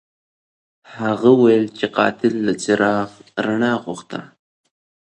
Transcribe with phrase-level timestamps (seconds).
[0.99, 3.09] هغه وویل چې قاتل د څراغ
[3.45, 4.21] رڼا غوښته.